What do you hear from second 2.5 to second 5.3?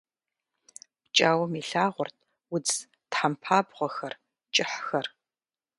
удз тхьэмпабгъуэхэр, кӏыхьхэр.